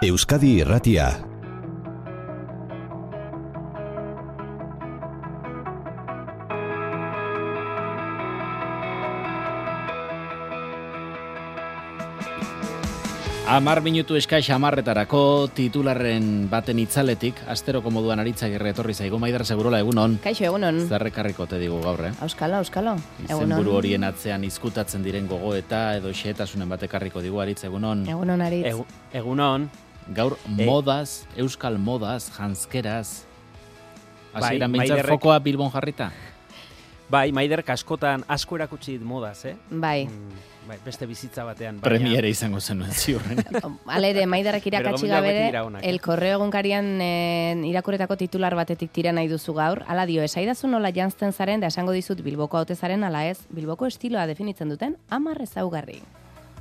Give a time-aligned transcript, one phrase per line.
[0.00, 1.08] Euskadi Irratia.
[13.48, 20.20] Amar minutu eskai xamarretarako titularren baten itzaletik, asteroko moduan aritzak etorri zaigu, maider segurola egunon.
[20.22, 20.78] Kaixo, egunon.
[20.86, 22.12] Zerrekarriko te digu gaur, eh?
[22.22, 22.94] Auskalo, auskalo.
[23.24, 28.06] Izen buru horien atzean izkutatzen diren gogo eta edo xeetasunen batekarriko digu aritz egunon.
[28.06, 28.66] Egunon aritz.
[28.76, 28.86] Egu,
[29.24, 29.66] egunon.
[30.14, 33.24] Gaur E- modaz, euskal modaz, janskeraz.
[34.32, 36.12] Bai, Hasieran bai, Maiderrek- fokoa bilbon jarrita.
[37.10, 39.54] Bai, Maider kaskotan asko erakutsi dit modaz, eh?
[39.70, 40.04] Bai.
[40.06, 41.78] Mm, bai, beste bizitza batean.
[41.80, 43.38] baina- Premiere izango zenuen ziurren.
[43.86, 45.88] Alere, maidarrak irakatsi gomendak gabe, beti dira onak, eh?
[45.88, 49.82] el korreo egunkarian eh, irakurretako titular batetik tira nahi duzu gaur.
[49.88, 53.86] Hala dio, esaidazu nola jantzten zaren, da esango dizut Bilboko haute zaren, ala ez, Bilboko
[53.86, 56.02] estiloa definitzen duten, amar ezaugarri.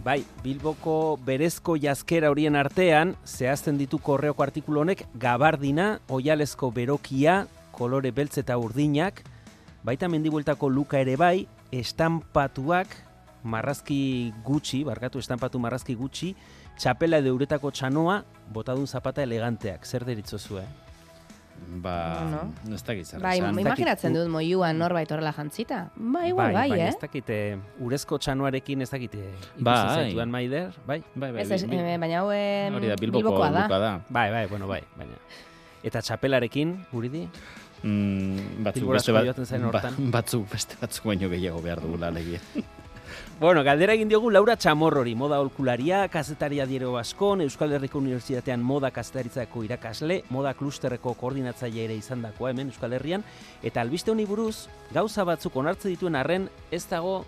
[0.08, 7.42] Bai, Bilboko berezko jazkera horien artean, zehazten ditu korreoko artikulu honek, gabardina, oialezko berokia,
[7.76, 9.20] kolore beltz eta urdinak,
[9.84, 11.44] baita mendibueltako luka ere bai,
[11.76, 12.96] estampatuak,
[13.44, 16.38] marrazki gutxi, barkatu estampatu marrazki gutxi,
[16.80, 18.22] txapela edo uretako txanoa,
[18.56, 20.87] botadun zapata eleganteak, zer deritzozu, eh?
[21.78, 22.54] Ba, Bueno.
[22.68, 25.90] no ez dakit zer Bai, imaginatzen dut moiuan norbait horrela jantzita.
[25.96, 26.90] Ba, igual bai, baina eh?
[26.90, 29.96] ez dakite, urezko txanoarekin ez dakite ikusi Bai.
[29.96, 31.04] zaituan maider, bai?
[31.14, 33.68] Bai, bai, Ez, ez, bil- eh, baina hau eh, hori da, Bilboko Bilbokoa da.
[33.68, 33.92] da.
[34.10, 35.14] Bai, bai, bueno, bai, baina.
[35.84, 37.28] Eta txapelarekin, guridi?
[37.84, 39.28] Mm, batzuk beste bat,
[39.72, 42.40] ba- batzuk beste batzuk baino gehiago behar dugula alegia.
[43.40, 48.90] Bueno, galdera egin diogu Laura Chamorrori, moda olkularia, kazetaria diero baskon, Euskal Herriko Unibertsitatean moda
[48.90, 53.22] kazetaritzako irakasle, moda klusterreko koordinatzaile ere izandakoa hemen Euskal Herrian,
[53.62, 57.20] eta albiste honi buruz, gauza batzuk onartze dituen arren, ez dago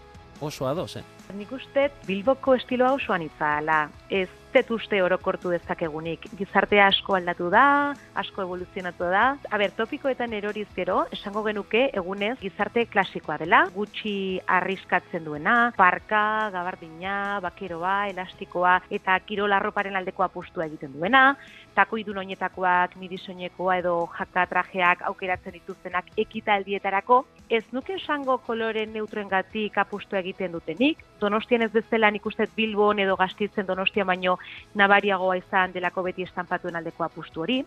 [0.42, 1.06] oso ados, eh?
[1.38, 3.84] Nik uste Bilboko estiloa oso anitza dela.
[4.10, 6.26] Ez dut uste orokortu dezakegunik.
[6.38, 9.24] Gizartea asko aldatu da, asko evoluzionatu da.
[9.52, 13.64] A ber, topikoetan eroriz gero, esango genuke egunez gizarte klasikoa dela.
[13.76, 21.36] Gutxi arriskatzen duena, parka, gabardina, bakeroa, elastikoa eta kirol arroparen aldeko apustua egiten duena.
[21.78, 27.22] Tako idun oinetakoak, midisoinekoa edo jaka trajeak aukeratzen dituztenak ekitaldietarako.
[27.50, 33.16] Ez nuke esango kolore neutroengatik apustua egiten dutenik, Donostian ez bezala nik uste Bilbon edo
[33.20, 34.39] Gastitzen Donostia baino
[34.76, 37.64] nabariagoa izan delako beti estampatuen aldeko apustu hori.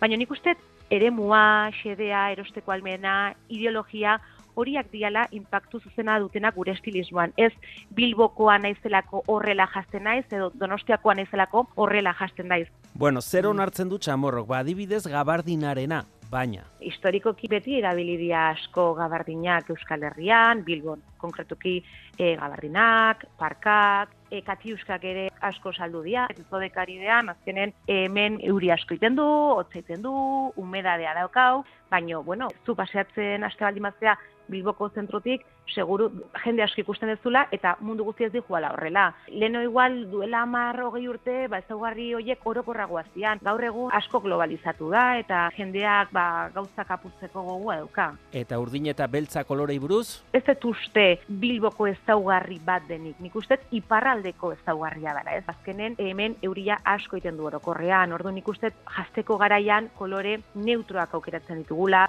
[0.00, 0.54] Baina nik uste
[0.90, 4.18] eremua, xedea, erosteko almena, ideologia,
[4.58, 7.32] horiak diala impactu zuzena dutena gure estilismoan.
[7.36, 7.52] Ez
[7.94, 12.66] Bilbokoa naizelako horrela jasten naiz, edo Donostiakoa naizelako horrela jasten naiz.
[12.98, 16.64] Bueno, zer onartzen du Chamorrok, ba, adibidez gabardinarena, baina.
[16.80, 21.78] Historikoki beti erabili dira asko gabardinak Euskal Herrian, Bilbon konkretuki
[22.16, 26.28] e, gabardinak, parkak, e, katiuskak ere asko saldu dira.
[26.50, 29.26] Zodekaridean, azkenen hemen euri asko iten du,
[29.58, 30.14] hotza iten du,
[30.56, 34.18] humedadea daukau, baino, bueno, zu paseatzen aste baldin bazea
[34.48, 36.08] Bilboko zentrotik, seguru
[36.42, 39.10] jende asko ikusten dezula eta mundu guzti ez dijuala horrela.
[39.28, 43.42] Leno igual duela hamar hogei urte, ba, ezaugarri horiek orokorragoa zian.
[43.44, 46.24] Gaur egun asko globalizatu da eta jendeak ba,
[46.68, 48.06] gauzak apurtzeko gogoa dauka.
[48.32, 53.58] Eta urdin eta beltza kolorei buruz, Ez dut uste Bilboko ezaugarri bat denik, nik uste
[53.70, 55.44] iparraldeko ezaugarria dela, ez?
[55.46, 61.14] Azkenen hemen euria asko iten du orokorrean, ordu nik uste dut jasteko garaian kolore neutroak
[61.14, 62.06] aukeratzen ditugula,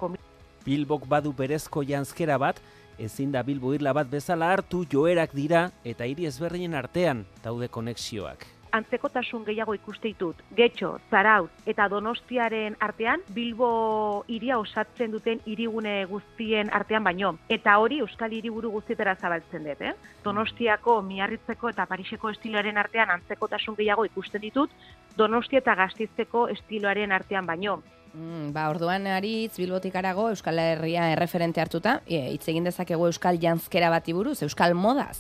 [0.66, 2.60] Bilbok badu berezko janzkera bat,
[3.00, 8.59] ezin da Bilbo irla bat bezala hartu joerak dira eta hiri ezberdinen artean daude konexioak.
[8.72, 10.42] Antzekotasun gehiago ikuste ditut.
[10.56, 17.36] Getxo, Zarautz eta Donostiaren artean, Bilbo hiria osatzen duten hirigune guztien artean baino.
[17.50, 19.94] Eta hori Euskal Hiriburu guztietara zabaltzen dut, eh?
[20.24, 24.74] Donostiako, Miarritzeko eta Pariseko estiloaren artean antzekotasun gehiago ikusten ditut,
[25.18, 27.82] Donostia eta Gastizeko estiloaren artean baino.
[28.14, 33.38] Mm, ba, orduan aritz Bilbotik arago Euskal Herria erreferente hartuta, e, hitz egin dezakegu Euskal
[33.42, 35.20] janzkera bati buruz, Euskal modaz.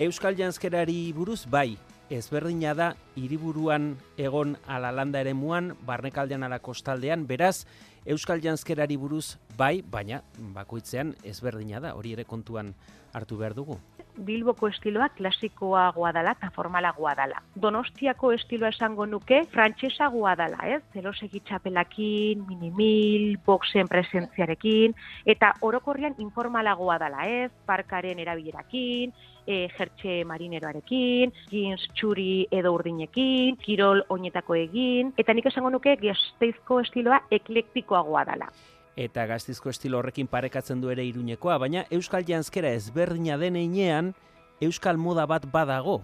[0.00, 1.76] Euskal janzkerari buruz bai,
[2.10, 7.64] ezberdina da hiriburuan egon ala landa eremuan, barnekaldean ala kostaldean, beraz,
[8.08, 10.22] Euskal janzkerari buruz bai, baina
[10.56, 12.72] bakoitzean ezberdina da, hori ere kontuan
[13.12, 13.76] hartu behar dugu.
[14.16, 17.42] Bilboko estiloa klasikoagoa dela eta formalagoa dela.
[17.62, 20.82] Donostiako estiloa esango nuke frantsesagoa dela, ez?
[20.94, 24.94] Zelosegi txapelakin, minimil, boxen presentziarekin,
[25.26, 27.50] eta orokorrean informalagoa dela, ez?
[27.66, 29.14] Parkaren erabilerakin,
[29.46, 36.80] e, jertxe marineroarekin, jeans txuri edo urdinekin, kirol oinetako egin, eta nik esango nuke gazteizko
[36.84, 38.50] estiloa eklektikoagoa dela.
[38.96, 44.14] Eta gaztizko estilo horrekin parekatzen du ere iruñekoa, baina Euskal janzkera ezberdina den einean,
[44.60, 46.00] Euskal moda bat badago.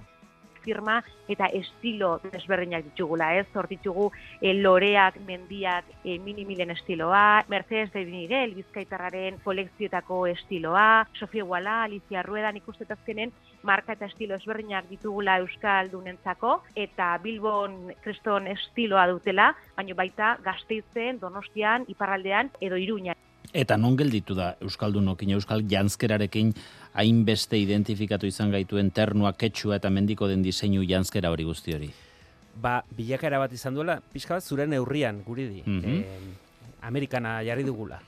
[0.66, 0.98] Firma
[1.30, 3.46] eta estilo desberdinak ditugula, ez?
[3.54, 4.10] Hor ditugu
[4.40, 12.22] e, loreak, mendiak, e, minimilen estiloa, Mercedes de Miguel, bizkaitarraren kolekzioetako estiloa, Sofia Guala, Alicia
[12.26, 13.32] Rueda, nik uste azkenen
[13.66, 21.22] marka eta estilo ezberdinak ditugula Euskal Dunentzako, eta Bilbon kriston estiloa dutela, baina baita gazteizen,
[21.22, 23.16] donostian, iparraldean, edo iruña.
[23.56, 26.50] Eta non gelditu da Euskaldunokin, Euskal Janskerarekin
[26.92, 31.88] hainbeste identifikatu izan gaituen ternua, ketxua eta mendiko den diseinu janskera hori guzti hori?
[32.60, 35.62] Ba, bilakaera bat izan duela, pixka bat zure neurrian, guri di.
[35.64, 36.34] Mhm.
[36.84, 38.00] Amerikana jarri dugula.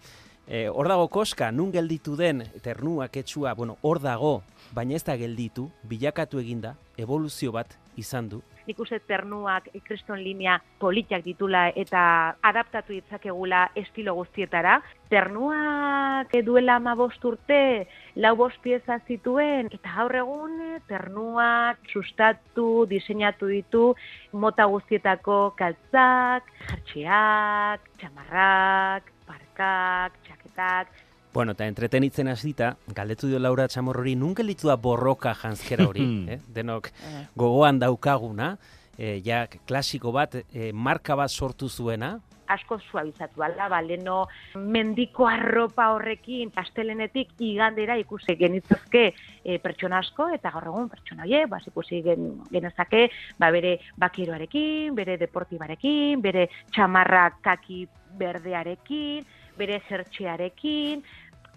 [0.48, 4.38] E, hor dago koska, nun gelditu den, ternua, ketxua, bueno, hor dago,
[4.72, 8.40] baina ez da gelditu, bilakatu eginda, evoluzio bat izan du.
[8.68, 12.02] nik uste ternuak eh, kriston linea politiak ditula eta
[12.44, 14.74] adaptatu ditzakegula estilo guztietara.
[15.08, 22.84] Ternuak eh, duela bost urte, lau bost pieza zituen, eta gaur egun eh, ternuak sustatu,
[22.90, 23.94] diseinatu ditu,
[24.32, 30.12] mota guztietako kaltzak, jartxeak, txamarrak, parkak,
[30.58, 36.02] txaketak, Bueno, eta entretenitzen hasita, galdetu dio Laura Chamorrori, nun gelditu da borroka janzkera hori,
[36.32, 36.38] eh?
[36.48, 36.88] denok
[37.36, 38.56] gogoan daukaguna,
[38.96, 42.16] eh, ja klasiko bat, eh, marka bat sortu zuena,
[42.48, 44.22] asko suabizatu ala, ba, leno
[44.56, 49.02] mendiko arropa horrekin astelenetik igandera ikusi genitzazke
[49.44, 54.96] e, pertsona asko, eta gaur egun pertsona hoe, ba, ikusi gen, genezake, ba, bere bakiroarekin,
[54.96, 57.84] bere deportibarekin, bere txamarra kaki
[58.18, 61.02] berdearekin, bere jertxearekin,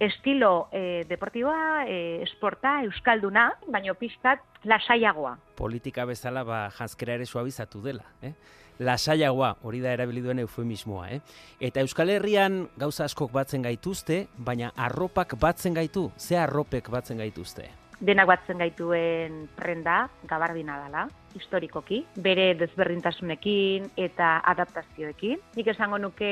[0.01, 5.37] estilo e, deportiboa, e, esporta, euskalduna, baino pixkat lasaiagoa.
[5.55, 8.03] politika bezala ba, janzkera ere suabizatu dela.
[8.21, 8.33] Eh?
[8.81, 11.11] Lasaiagoa, hori da erabili duen eufemismoa.
[11.11, 11.19] Eh?
[11.59, 17.69] Eta Euskal Herrian gauza askok batzen gaituzte, baina arropak batzen gaitu, ze arropek batzen gaituzte?
[18.01, 21.05] denak batzen gaituen prenda gabardina dela,
[21.37, 25.37] historikoki, bere desberdintasunekin eta adaptazioekin.
[25.55, 26.31] Nik esango nuke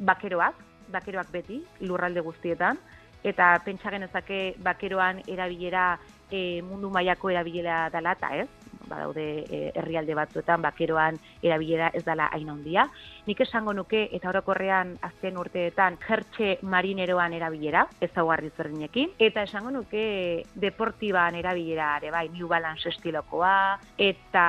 [0.00, 0.56] bakeroak,
[0.92, 2.78] bakeroak beti, lurralde guztietan,
[3.26, 5.96] eta pentsa genezake bakeroan erabilera
[6.30, 8.48] e, mundu mailako erabilera dela eta ez,
[8.86, 12.86] badaude e, herrialde batzuetan bakeroan erabilera ez dela hain handia.
[13.26, 20.44] Nik esango nuke eta orokorrean azken urteetan jertxe marineroan erabilera, ezaugarri zerdinekin, eta esango nuke
[20.54, 23.56] deportiban erabilera ere bai, New Balance estilokoa
[23.98, 24.46] eta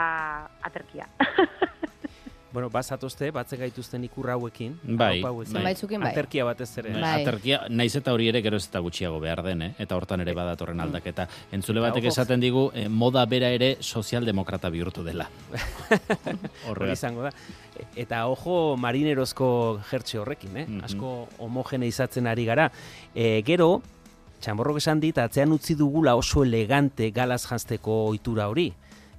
[0.69, 1.09] aterkia.
[2.53, 5.53] Bueno, bazatozte, batzen gaituzten ikur hauekin, Bai, arropa hauekin.
[5.53, 5.73] bai.
[5.99, 6.11] Bai.
[6.11, 6.93] Aterkia batez ere.
[6.93, 7.21] Bai.
[7.21, 9.73] Aterkia, naiz eta hori ere gero ez eta gutxiago behar den, eh?
[9.77, 11.27] eta hortan ere badatorren aldaketa.
[11.51, 15.27] Entzule batek esaten digu, eh, moda bera ere sozialdemokrata bihurtu dela.
[15.91, 16.93] Hori Horrega.
[16.93, 17.31] izango da.
[17.95, 20.65] Eta ojo marinerozko jertxe horrekin, eh?
[20.67, 20.83] Mhm.
[20.85, 22.71] asko homogeneizatzen ari gara.
[23.13, 23.81] E, gero,
[24.39, 28.71] txamborrok esan dit, atzean utzi dugula oso elegante galaz janzteko ohitura hori.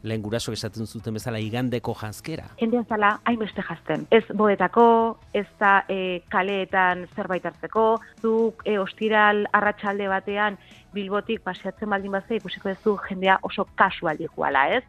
[0.02, 2.44] Lehen guraso esaten zuten bezala igandeko janzkera.
[2.60, 4.06] Jendea zala hainbeste jazten.
[4.14, 7.86] Ez bodetako, ez da e, kaleetan zerbait hartzeko,
[8.22, 10.58] zuk e, ostiral arratsalde batean
[10.94, 14.84] bilbotik paseatzen baldin bazea ikusiko duzu jendea oso kasualdi joala, ez?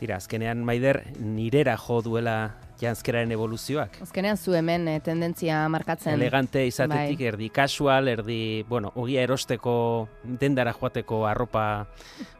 [0.00, 2.34] Tira, azkenean maider nirera jo duela
[2.80, 3.98] janzkeraren evoluzioak.
[4.02, 6.14] Azkenean zu hemen eh, tendentzia markatzen.
[6.16, 7.28] Elegante izatetik, Bai.
[7.34, 11.64] erdi casual, erdi, bueno, ogia erosteko, dendara joateko arropa,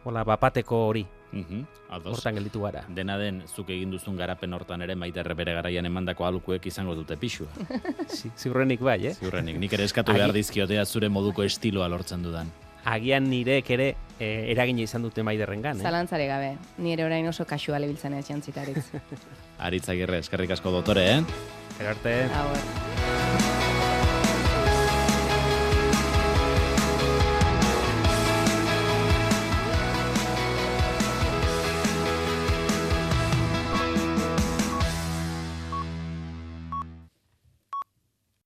[0.05, 2.17] hola, bapateko hori, Mhm, ados.
[2.19, 2.85] hortan gelditu gara.
[2.89, 7.17] Dena den, zuk egin duzun garapen hortan ere maiterre bere garaian emandako alukuek izango dute
[7.17, 7.47] pixua.
[8.09, 9.15] Zi- Ziurrenik bai, eh?
[9.15, 12.51] Ziurrenik, nik ere eskatu behar dizkiotea zure moduko estiloa lortzen dudan.
[12.85, 13.89] Agian nirek ere
[14.19, 15.83] eh, eragina izan dute maiderrengan, eh?
[15.85, 18.87] Zalantzare gabe, nire orain oso kasual ibiltzen ez jantzitaritz.
[19.69, 21.21] Aritzagirre, eskerrik asko dotore, eh?
[21.79, 22.17] Gero arte.
[22.35, 23.70] Hauer.